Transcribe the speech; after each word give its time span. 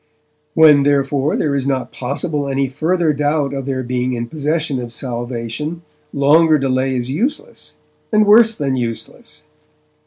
When, 0.55 0.81
therefore, 0.81 1.35
there 1.37 1.53
is 1.53 1.67
not 1.67 1.91
possible 1.91 2.47
any 2.49 2.67
further 2.67 3.13
doubt 3.13 3.53
of 3.53 3.67
their 3.67 3.83
being 3.83 4.13
in 4.13 4.25
possession 4.29 4.79
of 4.81 4.91
salvation, 4.91 5.83
longer 6.11 6.57
delay 6.57 6.95
is 6.95 7.11
useless, 7.11 7.75
and 8.11 8.25
worse 8.25 8.55
than 8.57 8.75
useless. 8.75 9.43